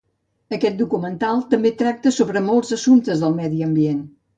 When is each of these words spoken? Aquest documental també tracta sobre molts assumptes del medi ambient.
Aquest 0.55 0.79
documental 0.79 1.45
també 1.53 1.75
tracta 1.85 2.17
sobre 2.19 2.45
molts 2.49 2.77
assumptes 2.81 3.27
del 3.27 3.41
medi 3.41 3.67
ambient. 3.73 4.07